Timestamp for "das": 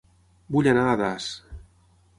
1.05-1.31